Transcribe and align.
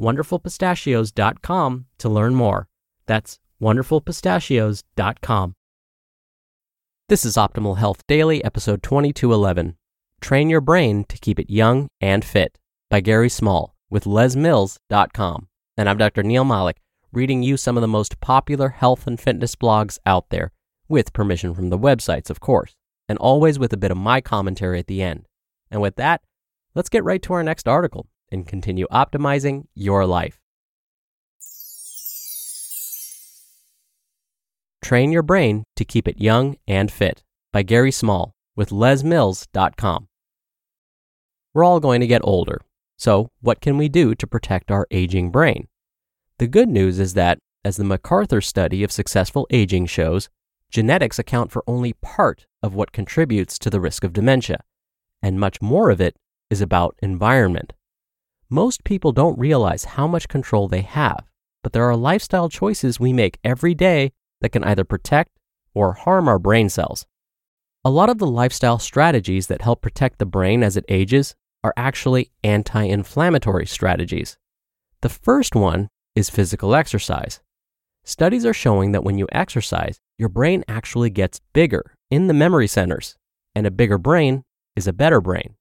wonderfulpistachios.com 0.00 1.86
to 1.98 2.08
learn 2.08 2.34
more. 2.34 2.68
That's 3.06 3.38
wonderfulpistachios.com. 3.60 5.54
This 7.08 7.24
is 7.24 7.36
Optimal 7.36 7.76
Health 7.76 8.06
Daily, 8.06 8.42
episode 8.44 8.82
2211 8.82 9.76
Train 10.20 10.48
Your 10.48 10.60
Brain 10.60 11.04
to 11.08 11.18
Keep 11.18 11.40
It 11.40 11.50
Young 11.50 11.88
and 12.00 12.24
Fit 12.24 12.58
by 12.88 13.00
Gary 13.00 13.28
Small 13.28 13.74
with 13.90 14.04
lesmills.com. 14.04 15.48
And 15.76 15.88
I'm 15.88 15.98
Dr. 15.98 16.22
Neal 16.22 16.44
Malik, 16.44 16.78
reading 17.12 17.42
you 17.42 17.56
some 17.56 17.76
of 17.76 17.80
the 17.80 17.88
most 17.88 18.20
popular 18.20 18.70
health 18.70 19.06
and 19.06 19.20
fitness 19.20 19.56
blogs 19.56 19.98
out 20.06 20.30
there, 20.30 20.52
with 20.88 21.12
permission 21.12 21.54
from 21.54 21.70
the 21.70 21.78
websites, 21.78 22.30
of 22.30 22.40
course, 22.40 22.74
and 23.08 23.18
always 23.18 23.58
with 23.58 23.72
a 23.72 23.76
bit 23.76 23.90
of 23.90 23.96
my 23.96 24.20
commentary 24.20 24.78
at 24.78 24.86
the 24.86 25.02
end. 25.02 25.26
And 25.70 25.82
with 25.82 25.96
that, 25.96 26.22
let's 26.74 26.88
get 26.88 27.04
right 27.04 27.20
to 27.22 27.32
our 27.32 27.42
next 27.42 27.66
article 27.66 28.06
and 28.32 28.46
continue 28.46 28.86
optimizing 28.90 29.66
your 29.74 30.06
life. 30.06 30.40
Train 34.82 35.12
Your 35.12 35.22
Brain 35.22 35.62
to 35.76 35.84
Keep 35.84 36.08
It 36.08 36.20
Young 36.20 36.56
and 36.66 36.90
Fit 36.90 37.22
by 37.52 37.62
Gary 37.62 37.92
Small 37.92 38.34
with 38.56 38.70
lesmills.com. 38.70 40.08
We're 41.54 41.64
all 41.64 41.80
going 41.80 42.00
to 42.00 42.06
get 42.06 42.22
older, 42.24 42.60
so 42.98 43.30
what 43.40 43.60
can 43.60 43.78
we 43.78 43.88
do 43.88 44.14
to 44.16 44.26
protect 44.26 44.70
our 44.70 44.88
aging 44.90 45.30
brain? 45.30 45.68
The 46.38 46.48
good 46.48 46.68
news 46.68 46.98
is 46.98 47.14
that, 47.14 47.38
as 47.64 47.76
the 47.76 47.84
MacArthur 47.84 48.40
study 48.40 48.82
of 48.82 48.90
successful 48.90 49.46
aging 49.50 49.86
shows, 49.86 50.28
genetics 50.68 51.18
account 51.18 51.52
for 51.52 51.62
only 51.66 51.92
part 51.92 52.46
of 52.62 52.74
what 52.74 52.90
contributes 52.90 53.58
to 53.60 53.70
the 53.70 53.80
risk 53.80 54.02
of 54.02 54.12
dementia, 54.12 54.64
and 55.22 55.38
much 55.38 55.62
more 55.62 55.90
of 55.90 56.00
it 56.00 56.16
is 56.50 56.60
about 56.60 56.98
environment. 57.02 57.72
Most 58.52 58.84
people 58.84 59.12
don't 59.12 59.38
realize 59.38 59.84
how 59.96 60.06
much 60.06 60.28
control 60.28 60.68
they 60.68 60.82
have, 60.82 61.24
but 61.62 61.72
there 61.72 61.88
are 61.88 61.96
lifestyle 61.96 62.50
choices 62.50 63.00
we 63.00 63.10
make 63.10 63.38
every 63.42 63.74
day 63.74 64.12
that 64.42 64.50
can 64.50 64.62
either 64.62 64.84
protect 64.84 65.30
or 65.72 65.94
harm 65.94 66.28
our 66.28 66.38
brain 66.38 66.68
cells. 66.68 67.06
A 67.82 67.88
lot 67.88 68.10
of 68.10 68.18
the 68.18 68.26
lifestyle 68.26 68.78
strategies 68.78 69.46
that 69.46 69.62
help 69.62 69.80
protect 69.80 70.18
the 70.18 70.26
brain 70.26 70.62
as 70.62 70.76
it 70.76 70.84
ages 70.88 71.34
are 71.64 71.72
actually 71.78 72.30
anti 72.44 72.82
inflammatory 72.82 73.64
strategies. 73.64 74.36
The 75.00 75.08
first 75.08 75.54
one 75.54 75.88
is 76.14 76.28
physical 76.28 76.74
exercise. 76.74 77.40
Studies 78.04 78.44
are 78.44 78.52
showing 78.52 78.92
that 78.92 79.02
when 79.02 79.16
you 79.16 79.28
exercise, 79.32 79.98
your 80.18 80.28
brain 80.28 80.62
actually 80.68 81.08
gets 81.08 81.40
bigger 81.54 81.94
in 82.10 82.26
the 82.26 82.34
memory 82.34 82.66
centers, 82.66 83.16
and 83.54 83.66
a 83.66 83.70
bigger 83.70 83.96
brain 83.96 84.44
is 84.76 84.86
a 84.86 84.92
better 84.92 85.22
brain. 85.22 85.54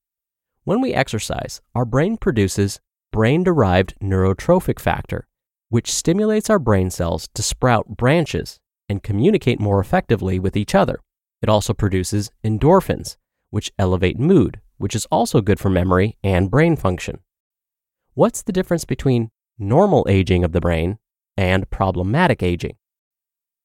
When 0.63 0.79
we 0.79 0.93
exercise, 0.93 1.59
our 1.73 1.85
brain 1.85 2.17
produces 2.17 2.79
brain 3.11 3.43
derived 3.43 3.95
neurotrophic 3.99 4.79
factor, 4.79 5.27
which 5.69 5.91
stimulates 5.91 6.51
our 6.51 6.59
brain 6.59 6.91
cells 6.91 7.27
to 7.33 7.41
sprout 7.41 7.97
branches 7.97 8.59
and 8.87 9.01
communicate 9.01 9.59
more 9.59 9.79
effectively 9.79 10.37
with 10.37 10.55
each 10.55 10.75
other. 10.75 10.99
It 11.41 11.49
also 11.49 11.73
produces 11.73 12.29
endorphins, 12.43 13.17
which 13.49 13.71
elevate 13.79 14.19
mood, 14.19 14.61
which 14.77 14.93
is 14.93 15.07
also 15.07 15.41
good 15.41 15.59
for 15.59 15.69
memory 15.71 16.17
and 16.23 16.51
brain 16.51 16.75
function. 16.75 17.21
What's 18.13 18.43
the 18.43 18.53
difference 18.53 18.85
between 18.85 19.31
normal 19.57 20.05
aging 20.07 20.43
of 20.43 20.51
the 20.51 20.61
brain 20.61 20.99
and 21.35 21.69
problematic 21.71 22.43
aging? 22.43 22.77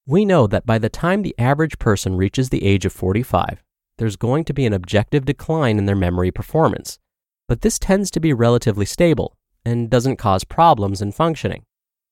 We 0.07 0.25
know 0.25 0.47
that 0.47 0.65
by 0.65 0.79
the 0.79 0.89
time 0.89 1.21
the 1.21 1.35
average 1.39 1.79
person 1.79 2.17
reaches 2.17 2.49
the 2.49 2.65
age 2.65 2.87
of 2.87 2.93
45, 2.95 3.63
there's 3.99 4.17
going 4.17 4.45
to 4.45 4.55
be 4.55 4.67
an 4.67 4.73
objective 4.73 5.25
decline 5.25 5.79
in 5.79 5.87
their 5.87 5.97
memory 5.97 6.31
performance, 6.31 6.99
but 7.49 7.63
this 7.63 7.79
tends 7.79 8.11
to 8.11 8.21
be 8.21 8.33
relatively 8.33 8.87
stable 8.87 9.37
and 9.65 9.91
doesn't 9.91 10.17
cause 10.17 10.45
problems 10.45 11.01
in 11.03 11.13
functioning. 11.13 11.65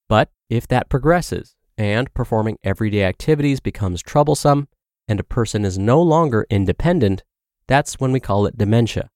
But 0.08 0.30
if 0.48 0.66
that 0.68 0.88
progresses 0.88 1.56
and 1.76 2.12
performing 2.14 2.58
everyday 2.62 3.04
activities 3.04 3.60
becomes 3.60 4.02
troublesome 4.02 4.68
and 5.08 5.20
a 5.20 5.24
person 5.24 5.64
is 5.64 5.78
no 5.78 6.00
longer 6.00 6.46
independent, 6.50 7.22
that's 7.66 8.00
when 8.00 8.12
we 8.12 8.20
call 8.20 8.46
it 8.46 8.58
dementia. 8.58 9.10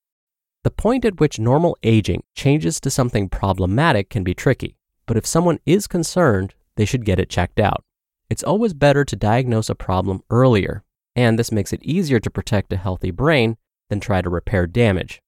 The 0.65 0.71
point 0.71 1.05
at 1.05 1.21
which 1.21 1.39
normal 1.39 1.77
aging 1.83 2.25
changes 2.35 2.81
to 2.81 2.91
something 2.91 3.29
problematic 3.29 4.11
can 4.11 4.25
be 4.25 4.35
tricky, 4.35 4.77
but 5.07 5.17
if 5.17 5.27
someone 5.27 5.61
is 5.65 5.87
concerned, 5.87 6.55
they 6.77 6.85
should 6.85 7.05
get 7.05 7.21
it 7.21 7.31
checked 7.31 7.61
out. 7.61 7.85
It's 8.29 8.43
always 8.43 8.75
better 8.75 9.05
to 9.05 9.17
diagnose 9.17 9.71
a 9.71 9.75
problem 9.75 10.23
earlier, 10.31 10.85
and 11.19 11.37
this 11.37 11.51
makes 11.51 11.73
it 11.73 11.83
easier 11.83 12.21
to 12.21 12.31
protect 12.31 12.73
a 12.73 12.77
healthy 12.77 13.11
brain 13.11 13.57
than 13.91 13.99
try 13.99 14.23
to 14.23 14.31
repair 14.31 14.69
damage. 14.69 15.21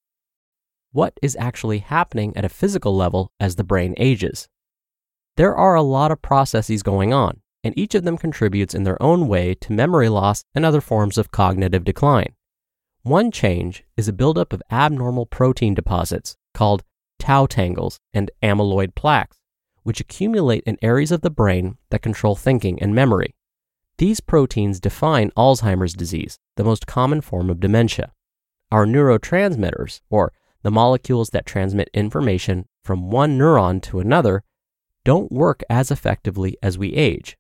What 0.92 1.18
is 1.20 1.36
actually 1.40 1.80
happening 1.80 2.32
at 2.36 2.44
a 2.44 2.48
physical 2.48 2.94
level 2.94 3.32
as 3.40 3.56
the 3.56 3.64
brain 3.64 3.94
ages? 3.96 4.48
There 5.36 5.56
are 5.56 5.74
a 5.74 5.82
lot 5.82 6.12
of 6.12 6.22
processes 6.22 6.84
going 6.84 7.12
on, 7.12 7.40
and 7.64 7.76
each 7.76 7.96
of 7.96 8.04
them 8.04 8.18
contributes 8.18 8.72
in 8.72 8.84
their 8.84 9.02
own 9.02 9.26
way 9.26 9.56
to 9.56 9.72
memory 9.72 10.08
loss 10.08 10.44
and 10.54 10.64
other 10.64 10.80
forms 10.80 11.18
of 11.18 11.32
cognitive 11.32 11.82
decline. 11.82 12.36
One 13.02 13.32
change 13.32 13.82
is 13.96 14.06
a 14.06 14.12
buildup 14.12 14.52
of 14.52 14.62
abnormal 14.70 15.26
protein 15.26 15.74
deposits 15.74 16.36
called 16.54 16.84
tau 17.18 17.46
tangles 17.46 17.98
and 18.14 18.30
amyloid 18.44 18.94
plaques, 18.94 19.38
which 19.82 19.98
accumulate 19.98 20.62
in 20.66 20.78
areas 20.82 21.10
of 21.10 21.22
the 21.22 21.30
brain 21.30 21.78
that 21.90 22.02
control 22.02 22.36
thinking 22.36 22.80
and 22.80 22.94
memory. 22.94 23.34
These 24.00 24.20
proteins 24.20 24.80
define 24.80 25.30
Alzheimer's 25.36 25.92
disease, 25.92 26.38
the 26.56 26.64
most 26.64 26.86
common 26.86 27.20
form 27.20 27.50
of 27.50 27.60
dementia. 27.60 28.12
Our 28.72 28.86
neurotransmitters, 28.86 30.00
or 30.08 30.32
the 30.62 30.70
molecules 30.70 31.28
that 31.34 31.44
transmit 31.44 31.90
information 31.92 32.64
from 32.82 33.10
one 33.10 33.38
neuron 33.38 33.82
to 33.82 34.00
another, 34.00 34.42
don't 35.04 35.30
work 35.30 35.62
as 35.68 35.90
effectively 35.90 36.56
as 36.62 36.78
we 36.78 36.94
age. 36.94 37.36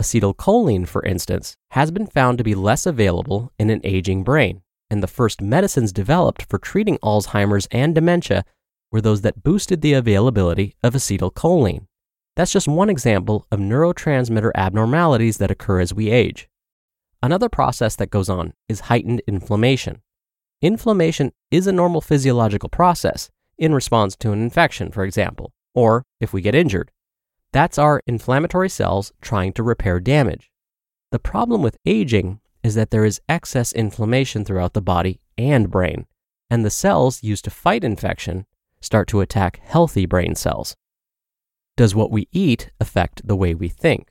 Acetylcholine, 0.00 0.86
for 0.86 1.04
instance, 1.04 1.56
has 1.72 1.90
been 1.90 2.06
found 2.06 2.38
to 2.38 2.44
be 2.44 2.54
less 2.54 2.86
available 2.86 3.50
in 3.58 3.68
an 3.68 3.80
aging 3.82 4.22
brain 4.22 4.62
and 4.88 5.02
the 5.02 5.08
first 5.08 5.40
medicines 5.40 5.92
developed 5.92 6.46
for 6.48 6.60
treating 6.60 6.98
Alzheimer's 6.98 7.66
and 7.72 7.96
dementia 7.96 8.44
were 8.92 9.00
those 9.00 9.22
that 9.22 9.42
boosted 9.42 9.80
the 9.82 9.94
availability 9.94 10.76
of 10.84 10.94
acetylcholine. 10.94 11.88
That's 12.36 12.52
just 12.52 12.68
one 12.68 12.90
example 12.90 13.46
of 13.50 13.58
neurotransmitter 13.58 14.50
abnormalities 14.54 15.38
that 15.38 15.50
occur 15.50 15.80
as 15.80 15.94
we 15.94 16.10
age. 16.10 16.48
Another 17.22 17.48
process 17.48 17.96
that 17.96 18.10
goes 18.10 18.28
on 18.28 18.52
is 18.68 18.80
heightened 18.80 19.22
inflammation. 19.26 20.02
Inflammation 20.60 21.32
is 21.50 21.66
a 21.66 21.72
normal 21.72 22.02
physiological 22.02 22.68
process 22.68 23.30
in 23.58 23.74
response 23.74 24.16
to 24.16 24.32
an 24.32 24.42
infection, 24.42 24.92
for 24.92 25.04
example, 25.04 25.52
or 25.74 26.04
if 26.20 26.34
we 26.34 26.42
get 26.42 26.54
injured. 26.54 26.90
That's 27.52 27.78
our 27.78 28.02
inflammatory 28.06 28.68
cells 28.68 29.12
trying 29.22 29.54
to 29.54 29.62
repair 29.62 29.98
damage. 29.98 30.50
The 31.12 31.18
problem 31.18 31.62
with 31.62 31.78
aging 31.86 32.40
is 32.62 32.74
that 32.74 32.90
there 32.90 33.06
is 33.06 33.20
excess 33.30 33.72
inflammation 33.72 34.44
throughout 34.44 34.74
the 34.74 34.82
body 34.82 35.20
and 35.38 35.70
brain, 35.70 36.06
and 36.50 36.64
the 36.64 36.70
cells 36.70 37.22
used 37.22 37.44
to 37.44 37.50
fight 37.50 37.82
infection 37.82 38.44
start 38.82 39.08
to 39.08 39.22
attack 39.22 39.60
healthy 39.64 40.04
brain 40.04 40.34
cells. 40.34 40.76
Does 41.76 41.94
what 41.94 42.10
we 42.10 42.26
eat 42.32 42.70
affect 42.80 43.28
the 43.28 43.36
way 43.36 43.54
we 43.54 43.68
think? 43.68 44.08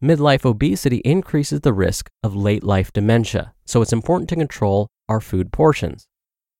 Midlife 0.00 0.46
obesity 0.46 0.98
increases 0.98 1.62
the 1.62 1.72
risk 1.72 2.08
of 2.22 2.36
late 2.36 2.62
life 2.62 2.92
dementia, 2.92 3.54
so 3.66 3.82
it's 3.82 3.92
important 3.92 4.28
to 4.28 4.36
control 4.36 4.86
our 5.08 5.20
food 5.20 5.52
portions. 5.52 6.06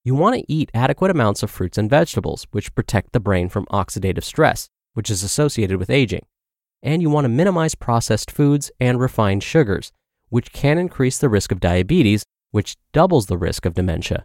You 0.02 0.16
want 0.16 0.34
to 0.34 0.52
eat 0.52 0.70
adequate 0.74 1.12
amounts 1.12 1.44
of 1.44 1.50
fruits 1.50 1.78
and 1.78 1.88
vegetables, 1.88 2.46
which 2.50 2.74
protect 2.74 3.12
the 3.12 3.20
brain 3.20 3.48
from 3.48 3.66
oxidative 3.66 4.24
stress, 4.24 4.68
which 4.94 5.10
is 5.10 5.22
associated 5.22 5.78
with 5.78 5.90
aging. 5.90 6.26
and 6.82 7.02
you 7.02 7.10
want 7.10 7.26
to 7.26 7.28
minimize 7.28 7.74
processed 7.74 8.30
foods 8.30 8.70
and 8.80 9.00
refined 9.00 9.42
sugars, 9.42 9.92
which 10.30 10.52
can 10.52 10.78
increase 10.78 11.18
the 11.18 11.28
risk 11.28 11.52
of 11.52 11.60
diabetes, 11.60 12.24
which 12.52 12.76
doubles 12.92 13.26
the 13.26 13.36
risk 13.38 13.66
of 13.66 13.74
dementia. 13.74 14.24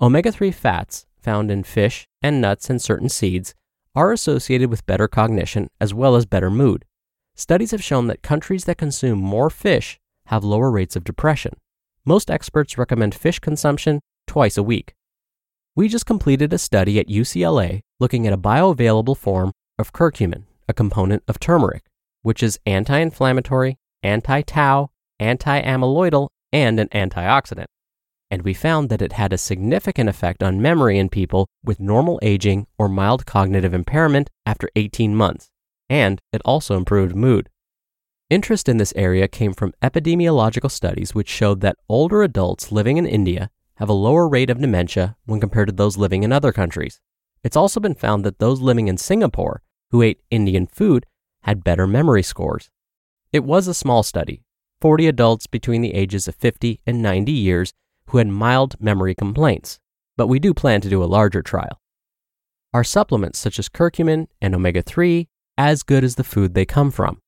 Omega 0.00 0.30
3 0.30 0.50
fats, 0.50 1.06
found 1.20 1.50
in 1.50 1.62
fish 1.62 2.06
and 2.22 2.40
nuts 2.40 2.68
and 2.70 2.80
certain 2.80 3.08
seeds, 3.08 3.54
are 3.94 4.12
associated 4.12 4.70
with 4.70 4.86
better 4.86 5.08
cognition 5.08 5.68
as 5.80 5.92
well 5.92 6.16
as 6.16 6.26
better 6.26 6.50
mood. 6.50 6.84
Studies 7.34 7.70
have 7.70 7.82
shown 7.82 8.06
that 8.06 8.22
countries 8.22 8.64
that 8.64 8.78
consume 8.78 9.18
more 9.18 9.50
fish 9.50 9.98
have 10.26 10.44
lower 10.44 10.70
rates 10.70 10.96
of 10.96 11.04
depression. 11.04 11.54
Most 12.04 12.30
experts 12.30 12.78
recommend 12.78 13.14
fish 13.14 13.38
consumption 13.38 14.00
twice 14.26 14.56
a 14.56 14.62
week. 14.62 14.94
We 15.76 15.88
just 15.88 16.06
completed 16.06 16.52
a 16.52 16.58
study 16.58 16.98
at 16.98 17.08
UCLA 17.08 17.80
looking 17.98 18.26
at 18.26 18.32
a 18.32 18.38
bioavailable 18.38 19.16
form 19.16 19.52
of 19.78 19.92
curcumin, 19.92 20.44
a 20.68 20.74
component 20.74 21.22
of 21.28 21.40
turmeric, 21.40 21.84
which 22.22 22.42
is 22.42 22.58
anti 22.66 22.98
inflammatory, 22.98 23.78
anti 24.02 24.42
tau, 24.42 24.90
anti 25.18 25.62
amyloidal, 25.62 26.28
and 26.52 26.80
an 26.80 26.88
antioxidant. 26.88 27.66
And 28.30 28.42
we 28.42 28.54
found 28.54 28.88
that 28.88 29.02
it 29.02 29.12
had 29.12 29.32
a 29.32 29.38
significant 29.38 30.08
effect 30.08 30.42
on 30.42 30.62
memory 30.62 30.98
in 30.98 31.08
people 31.08 31.48
with 31.64 31.80
normal 31.80 32.18
aging 32.22 32.66
or 32.78 32.88
mild 32.88 33.26
cognitive 33.26 33.74
impairment 33.74 34.30
after 34.46 34.70
18 34.76 35.16
months, 35.16 35.50
and 35.88 36.20
it 36.32 36.40
also 36.44 36.76
improved 36.76 37.16
mood. 37.16 37.48
Interest 38.30 38.68
in 38.68 38.76
this 38.76 38.92
area 38.94 39.26
came 39.26 39.52
from 39.52 39.74
epidemiological 39.82 40.70
studies 40.70 41.14
which 41.14 41.28
showed 41.28 41.60
that 41.60 41.76
older 41.88 42.22
adults 42.22 42.70
living 42.70 42.96
in 42.96 43.04
India 43.04 43.50
have 43.74 43.88
a 43.88 43.92
lower 43.92 44.28
rate 44.28 44.50
of 44.50 44.60
dementia 44.60 45.16
when 45.24 45.40
compared 45.40 45.66
to 45.66 45.74
those 45.74 45.96
living 45.96 46.22
in 46.22 46.30
other 46.30 46.52
countries. 46.52 47.00
It's 47.42 47.56
also 47.56 47.80
been 47.80 47.96
found 47.96 48.24
that 48.24 48.38
those 48.38 48.60
living 48.60 48.86
in 48.86 48.98
Singapore 48.98 49.62
who 49.90 50.02
ate 50.02 50.20
Indian 50.30 50.68
food 50.68 51.06
had 51.42 51.64
better 51.64 51.86
memory 51.88 52.22
scores. 52.22 52.70
It 53.32 53.42
was 53.42 53.66
a 53.66 53.74
small 53.74 54.04
study 54.04 54.44
40 54.80 55.08
adults 55.08 55.46
between 55.46 55.82
the 55.82 55.94
ages 55.94 56.28
of 56.28 56.36
50 56.36 56.80
and 56.86 57.02
90 57.02 57.32
years 57.32 57.72
who 58.10 58.18
had 58.18 58.28
mild 58.28 58.76
memory 58.80 59.14
complaints, 59.14 59.78
but 60.16 60.26
we 60.26 60.38
do 60.38 60.52
plan 60.52 60.80
to 60.80 60.88
do 60.88 61.02
a 61.02 61.06
larger 61.06 61.42
trial. 61.42 61.80
Are 62.72 62.84
supplements 62.84 63.38
such 63.38 63.58
as 63.58 63.68
curcumin 63.68 64.26
and 64.40 64.54
omega 64.54 64.82
3 64.82 65.28
as 65.58 65.82
good 65.82 66.04
as 66.04 66.14
the 66.14 66.24
food 66.24 66.54
they 66.54 66.64
come 66.64 66.90
from? 66.90 67.20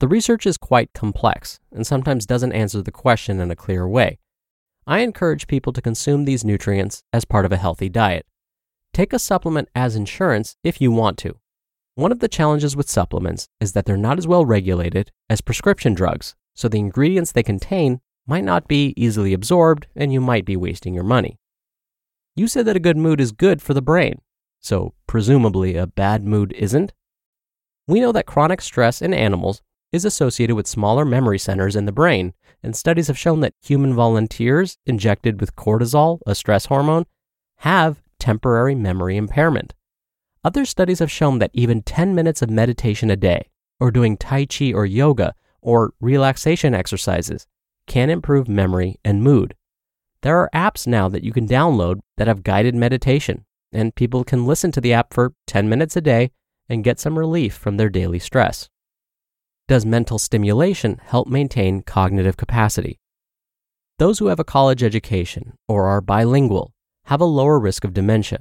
The 0.00 0.08
research 0.08 0.46
is 0.46 0.58
quite 0.58 0.92
complex 0.92 1.58
and 1.72 1.86
sometimes 1.86 2.26
doesn't 2.26 2.52
answer 2.52 2.82
the 2.82 2.92
question 2.92 3.40
in 3.40 3.50
a 3.50 3.56
clear 3.56 3.88
way. 3.88 4.18
I 4.86 5.00
encourage 5.00 5.46
people 5.46 5.72
to 5.72 5.82
consume 5.82 6.24
these 6.24 6.44
nutrients 6.44 7.02
as 7.12 7.24
part 7.24 7.44
of 7.44 7.52
a 7.52 7.56
healthy 7.56 7.88
diet. 7.88 8.26
Take 8.92 9.12
a 9.12 9.18
supplement 9.18 9.68
as 9.74 9.96
insurance 9.96 10.56
if 10.62 10.80
you 10.80 10.92
want 10.92 11.18
to. 11.18 11.38
One 11.96 12.12
of 12.12 12.20
the 12.20 12.28
challenges 12.28 12.76
with 12.76 12.90
supplements 12.90 13.48
is 13.58 13.72
that 13.72 13.86
they're 13.86 13.96
not 13.96 14.18
as 14.18 14.28
well 14.28 14.44
regulated 14.44 15.10
as 15.30 15.40
prescription 15.40 15.94
drugs, 15.94 16.34
so 16.54 16.68
the 16.68 16.78
ingredients 16.78 17.32
they 17.32 17.42
contain 17.42 18.00
might 18.26 18.44
not 18.44 18.68
be 18.68 18.92
easily 18.96 19.32
absorbed 19.32 19.86
and 19.94 20.12
you 20.12 20.20
might 20.20 20.44
be 20.44 20.56
wasting 20.56 20.94
your 20.94 21.04
money. 21.04 21.38
You 22.34 22.48
said 22.48 22.66
that 22.66 22.76
a 22.76 22.80
good 22.80 22.96
mood 22.96 23.20
is 23.20 23.32
good 23.32 23.62
for 23.62 23.72
the 23.72 23.82
brain, 23.82 24.20
so 24.60 24.94
presumably 25.06 25.76
a 25.76 25.86
bad 25.86 26.24
mood 26.24 26.52
isn't? 26.52 26.92
We 27.86 28.00
know 28.00 28.12
that 28.12 28.26
chronic 28.26 28.60
stress 28.60 29.00
in 29.00 29.14
animals 29.14 29.62
is 29.92 30.04
associated 30.04 30.56
with 30.56 30.66
smaller 30.66 31.04
memory 31.04 31.38
centers 31.38 31.76
in 31.76 31.86
the 31.86 31.92
brain, 31.92 32.34
and 32.62 32.76
studies 32.76 33.06
have 33.06 33.16
shown 33.16 33.40
that 33.40 33.54
human 33.62 33.94
volunteers 33.94 34.76
injected 34.84 35.40
with 35.40 35.56
cortisol, 35.56 36.18
a 36.26 36.34
stress 36.34 36.66
hormone, 36.66 37.06
have 37.58 38.02
temporary 38.18 38.74
memory 38.74 39.16
impairment. 39.16 39.72
Other 40.44 40.64
studies 40.64 40.98
have 40.98 41.10
shown 41.10 41.38
that 41.38 41.52
even 41.54 41.82
10 41.82 42.14
minutes 42.14 42.42
of 42.42 42.50
meditation 42.50 43.10
a 43.10 43.16
day, 43.16 43.48
or 43.80 43.90
doing 43.90 44.16
Tai 44.16 44.46
Chi 44.46 44.72
or 44.72 44.84
yoga, 44.84 45.34
or 45.62 45.92
relaxation 46.00 46.74
exercises 46.74 47.46
can 47.86 48.10
improve 48.10 48.48
memory 48.48 48.96
and 49.04 49.22
mood. 49.22 49.54
There 50.22 50.38
are 50.38 50.50
apps 50.54 50.86
now 50.86 51.08
that 51.08 51.24
you 51.24 51.32
can 51.32 51.46
download 51.46 52.00
that 52.16 52.26
have 52.26 52.42
guided 52.42 52.74
meditation, 52.74 53.44
and 53.72 53.94
people 53.94 54.24
can 54.24 54.46
listen 54.46 54.72
to 54.72 54.80
the 54.80 54.92
app 54.92 55.12
for 55.12 55.34
10 55.46 55.68
minutes 55.68 55.96
a 55.96 56.00
day 56.00 56.30
and 56.68 56.84
get 56.84 56.98
some 56.98 57.18
relief 57.18 57.54
from 57.54 57.76
their 57.76 57.88
daily 57.88 58.18
stress. 58.18 58.68
Does 59.68 59.86
mental 59.86 60.18
stimulation 60.18 61.00
help 61.04 61.28
maintain 61.28 61.82
cognitive 61.82 62.36
capacity? 62.36 62.98
Those 63.98 64.18
who 64.18 64.26
have 64.26 64.40
a 64.40 64.44
college 64.44 64.82
education 64.82 65.54
or 65.68 65.86
are 65.86 66.00
bilingual 66.00 66.72
have 67.06 67.20
a 67.20 67.24
lower 67.24 67.58
risk 67.58 67.84
of 67.84 67.94
dementia 67.94 68.40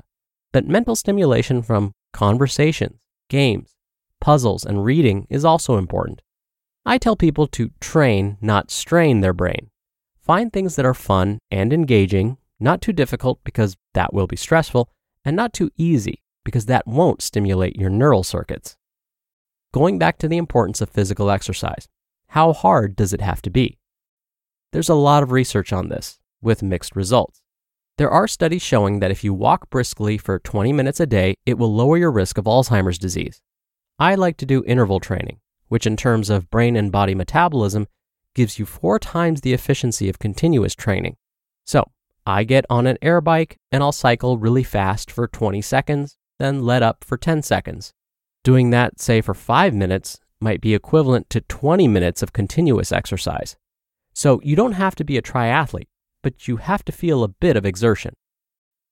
but 0.56 0.66
mental 0.66 0.96
stimulation 0.96 1.62
from 1.62 1.92
conversations, 2.14 2.98
games, 3.30 3.76
puzzles, 4.22 4.64
and 4.64 4.86
reading 4.86 5.28
is 5.30 5.44
also 5.44 5.78
important. 5.78 6.22
I 6.88 7.00
tell 7.00 7.16
people 7.16 7.48
to 7.48 7.72
train, 7.80 8.38
not 8.42 8.70
strain 8.70 9.22
their 9.22 9.34
brain. 9.34 9.72
Find 10.22 10.54
things 10.54 10.76
that 10.76 10.86
are 10.86 10.94
fun 10.94 11.40
and 11.50 11.74
engaging, 11.74 12.38
not 12.60 12.82
too 12.82 12.94
difficult 12.94 13.40
because 13.44 13.76
that 13.96 14.14
will 14.14 14.28
be 14.28 14.36
stressful, 14.36 14.90
and 15.24 15.36
not 15.36 15.52
too 15.52 15.72
easy 15.78 16.22
because 16.44 16.68
that 16.68 16.86
won't 16.86 17.24
stimulate 17.24 17.76
your 17.76 17.90
neural 17.90 18.24
circuits. 18.24 18.78
Going 19.74 19.98
back 19.98 20.20
to 20.20 20.28
the 20.28 20.38
importance 20.38 20.80
of 20.80 20.90
physical 20.90 21.32
exercise, 21.32 21.88
how 22.30 22.54
hard 22.54 22.96
does 22.96 23.14
it 23.14 23.22
have 23.22 23.42
to 23.42 23.50
be? 23.50 23.80
There's 24.72 24.90
a 24.90 24.94
lot 24.94 25.24
of 25.24 25.32
research 25.32 25.74
on 25.74 25.90
this, 25.90 26.20
with 26.40 26.62
mixed 26.62 26.96
results. 26.96 27.42
There 27.98 28.12
are 28.12 28.28
studies 28.28 28.62
showing 28.62 29.00
that 29.00 29.10
if 29.10 29.24
you 29.24 29.34
walk 29.34 29.70
briskly 29.72 30.18
for 30.18 30.38
20 30.38 30.72
minutes 30.72 31.00
a 31.00 31.08
day, 31.08 31.34
it 31.46 31.58
will 31.58 31.74
lower 31.74 31.98
your 31.98 32.12
risk 32.12 32.38
of 32.38 32.46
Alzheimer's 32.46 33.00
disease. 33.00 33.42
I 33.98 34.16
like 34.16 34.38
to 34.38 34.46
do 34.46 34.64
interval 34.66 35.00
training, 35.00 35.40
which 35.68 35.88
in 35.88 35.98
terms 35.98 36.30
of 36.30 36.50
brain 36.50 36.76
and 36.76 36.92
body 36.92 37.16
metabolism 37.16 37.88
gives 38.34 38.60
you 38.60 38.66
four 38.66 39.00
times 39.00 39.42
the 39.42 39.54
efficiency 39.54 40.10
of 40.10 40.20
continuous 40.20 40.76
training. 40.76 41.16
So, 41.66 41.92
I 42.26 42.44
get 42.44 42.66
on 42.70 42.88
an 42.88 42.98
air 43.02 43.22
bike 43.22 43.58
and 43.72 43.84
I'll 43.84 43.92
cycle 43.92 44.38
really 44.38 44.64
fast 44.64 45.12
for 45.12 45.28
20 45.28 45.62
seconds, 45.62 46.18
then 46.40 46.64
let 46.64 46.84
up 46.84 47.04
for 47.04 47.18
10 47.18 47.44
seconds. 47.44 47.94
Doing 48.44 48.72
that, 48.72 49.00
say, 49.00 49.22
for 49.22 49.34
five 49.34 49.74
minutes 49.74 50.20
might 50.42 50.62
be 50.62 50.76
equivalent 50.76 51.30
to 51.30 51.42
20 51.42 51.88
minutes 51.88 52.22
of 52.22 52.34
continuous 52.34 52.92
exercise. 52.92 53.56
So, 54.14 54.42
you 54.44 54.56
don't 54.56 54.74
have 54.74 54.96
to 54.96 55.04
be 55.04 55.18
a 55.18 55.22
triathlete 55.22 55.88
but 56.26 56.48
you 56.48 56.58
have 56.58 56.84
to 56.84 56.92
feel 56.92 57.24
a 57.24 57.28
bit 57.28 57.56
of 57.56 57.68
exertion. 57.68 58.16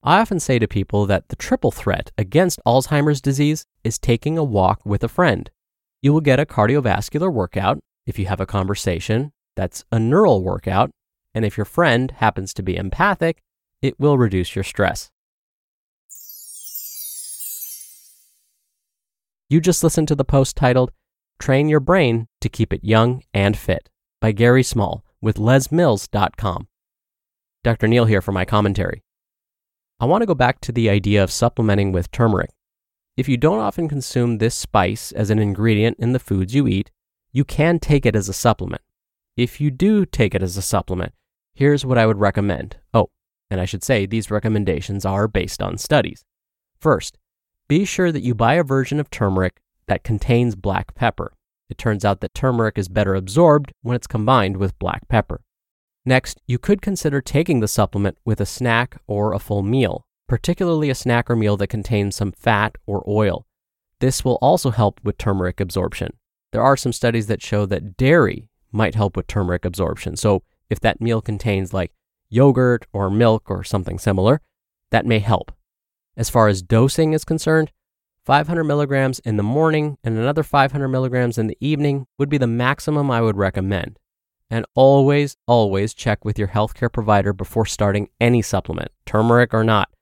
I 0.04 0.20
often 0.20 0.40
say 0.40 0.60
to 0.60 0.68
people 0.68 1.08
that 1.08 1.30
the 1.30 1.36
triple 1.36 1.72
threat 1.72 2.12
against 2.16 2.60
Alzheimer's 2.64 3.22
disease 3.22 3.66
is 3.84 3.98
taking 3.98 4.38
a 4.38 4.44
walk 4.44 4.82
with 4.86 5.04
a 5.04 5.08
friend. 5.08 5.50
You 6.04 6.12
will 6.12 6.20
get 6.20 6.38
a 6.38 6.46
cardiovascular 6.46 7.32
workout 7.32 7.80
if 8.06 8.20
you 8.20 8.26
have 8.26 8.42
a 8.42 8.46
conversation, 8.46 9.32
that's 9.56 9.86
a 9.90 9.98
neural 9.98 10.44
workout, 10.44 10.92
and 11.34 11.46
if 11.46 11.56
your 11.56 11.64
friend 11.64 12.12
happens 12.12 12.54
to 12.56 12.62
be 12.62 12.76
empathic, 12.76 13.42
it 13.82 13.98
will 13.98 14.18
reduce 14.18 14.54
your 14.54 14.66
stress. 14.66 15.12
You 19.48 19.62
just 19.62 19.82
listened 19.82 20.10
to 20.10 20.16
the 20.16 20.26
post 20.26 20.58
titled 20.58 20.92
Train 21.40 21.70
Your 21.70 21.80
Brain 21.80 22.28
to 22.42 22.50
Keep 22.50 22.74
It 22.74 22.84
Young 22.84 23.24
and 23.34 23.56
Fit 23.56 23.90
by 24.20 24.34
Gary 24.34 24.64
Small 24.64 25.06
with 25.22 25.38
lesmills.com. 25.38 26.68
Dr. 27.64 27.88
Neal 27.88 28.06
here 28.06 28.22
for 28.22 28.34
my 28.34 28.44
commentary. 28.44 29.04
I 30.02 30.06
want 30.06 30.22
to 30.22 30.28
go 30.28 30.36
back 30.36 30.60
to 30.62 30.74
the 30.74 30.90
idea 30.90 31.24
of 31.24 31.32
supplementing 31.32 31.94
with 31.94 32.12
turmeric. 32.12 32.50
If 33.16 33.30
you 33.30 33.38
don't 33.38 33.60
often 33.60 33.88
consume 33.88 34.40
this 34.40 34.56
spice 34.56 35.12
as 35.12 35.30
an 35.30 35.38
ingredient 35.38 36.00
in 36.00 36.14
the 36.14 36.20
foods 36.20 36.56
you 36.56 36.68
eat, 36.68 36.90
you 37.32 37.46
can 37.46 37.78
take 37.78 38.08
it 38.08 38.16
as 38.16 38.28
a 38.28 38.34
supplement. 38.34 38.82
If 39.38 39.62
you 39.62 39.70
do 39.70 40.04
take 40.04 40.34
it 40.34 40.42
as 40.42 40.58
a 40.58 40.64
supplement, 40.64 41.14
here's 41.54 41.86
what 41.86 42.00
I 42.00 42.08
would 42.08 42.20
recommend. 42.20 42.78
Oh, 42.92 43.12
and 43.52 43.62
I 43.62 43.66
should 43.66 43.84
say 43.84 44.08
these 44.08 44.32
recommendations 44.32 45.06
are 45.06 45.28
based 45.28 45.62
on 45.62 45.78
studies. 45.78 46.26
First, 46.80 47.20
be 47.68 47.86
sure 47.86 48.12
that 48.12 48.24
you 48.24 48.34
buy 48.34 48.56
a 48.56 48.64
version 48.64 49.00
of 49.00 49.12
turmeric 49.12 49.62
that 49.86 50.04
contains 50.04 50.56
black 50.56 50.96
pepper. 50.96 51.34
It 51.70 51.78
turns 51.78 52.04
out 52.04 52.20
that 52.22 52.34
turmeric 52.34 52.80
is 52.80 52.88
better 52.88 53.14
absorbed 53.14 53.74
when 53.84 53.96
it's 53.96 54.08
combined 54.08 54.58
with 54.58 54.80
black 54.80 55.08
pepper. 55.08 55.42
Next, 56.04 56.42
you 56.48 56.58
could 56.58 56.82
consider 56.82 57.22
taking 57.22 57.60
the 57.60 57.68
supplement 57.68 58.18
with 58.26 58.42
a 58.42 58.46
snack 58.48 58.98
or 59.06 59.34
a 59.34 59.40
full 59.40 59.62
meal, 59.62 60.08
particularly 60.34 60.90
a 60.90 60.96
snack 60.96 61.30
or 61.30 61.36
meal 61.36 61.56
that 61.56 61.68
contains 61.68 62.16
some 62.16 62.32
fat 62.32 62.76
or 62.88 63.04
oil. 63.08 63.46
This 64.00 64.26
will 64.26 64.40
also 64.42 64.72
help 64.72 65.00
with 65.04 65.20
turmeric 65.20 65.60
absorption. 65.60 66.18
There 66.52 66.64
are 66.64 66.76
some 66.76 66.92
studies 66.92 67.28
that 67.28 67.44
show 67.44 67.68
that 67.68 67.98
dairy 67.98 68.50
might 68.72 68.96
help 68.96 69.16
with 69.16 69.28
turmeric 69.28 69.64
absorption. 69.64 70.16
So, 70.16 70.42
if 70.72 70.80
that 70.80 71.00
meal 71.00 71.22
contains 71.22 71.72
like 71.72 71.94
yogurt 72.30 72.88
or 72.94 73.12
milk 73.12 73.44
or 73.52 73.64
something 73.64 74.00
similar, 74.00 74.42
that 74.90 75.06
may 75.06 75.20
help. 75.20 75.52
As 76.18 76.32
far 76.32 76.48
as 76.48 76.64
dosing 76.64 77.14
is 77.14 77.24
concerned, 77.24 77.72
500 78.26 78.64
milligrams 78.64 79.20
in 79.20 79.38
the 79.38 79.44
morning 79.44 80.00
and 80.04 80.18
another 80.18 80.42
500 80.42 80.88
milligrams 80.88 81.38
in 81.38 81.46
the 81.46 81.58
evening 81.60 82.08
would 82.18 82.30
be 82.30 82.40
the 82.40 82.48
maximum 82.48 83.12
I 83.12 83.22
would 83.22 83.38
recommend. 83.38 84.00
And 84.50 84.66
always, 84.74 85.38
always 85.46 85.94
check 85.94 86.26
with 86.26 86.40
your 86.40 86.48
healthcare 86.48 86.92
provider 86.92 87.34
before 87.34 87.68
starting 87.68 88.10
any 88.20 88.42
supplement, 88.42 88.90
turmeric 89.06 89.54
or 89.54 89.64
not. 89.64 89.93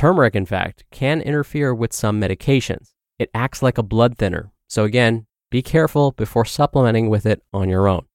Turmeric, 0.00 0.34
in 0.34 0.46
fact, 0.46 0.84
can 0.90 1.20
interfere 1.20 1.74
with 1.74 1.92
some 1.92 2.18
medications. 2.18 2.94
It 3.18 3.28
acts 3.34 3.62
like 3.62 3.76
a 3.76 3.82
blood 3.82 4.16
thinner. 4.16 4.50
So, 4.66 4.84
again, 4.84 5.26
be 5.50 5.60
careful 5.60 6.12
before 6.12 6.46
supplementing 6.46 7.10
with 7.10 7.26
it 7.26 7.42
on 7.52 7.68
your 7.68 7.86
own. 7.86 8.06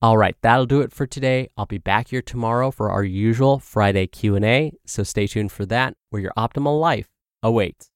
All 0.00 0.16
right, 0.16 0.36
that'll 0.40 0.64
do 0.64 0.80
it 0.80 0.92
for 0.92 1.06
today. 1.06 1.50
I'll 1.54 1.66
be 1.66 1.76
back 1.76 2.08
here 2.08 2.22
tomorrow 2.22 2.70
for 2.70 2.90
our 2.90 3.04
usual 3.04 3.58
Friday 3.58 4.06
Q&A, 4.06 4.72
so 4.86 5.02
stay 5.02 5.26
tuned 5.26 5.52
for 5.52 5.66
that 5.66 5.98
where 6.08 6.22
your 6.22 6.32
optimal 6.34 6.80
life 6.80 7.10
awaits. 7.42 7.90